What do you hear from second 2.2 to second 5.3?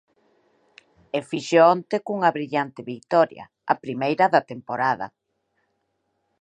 brillante vitoria, a primeira da temporada.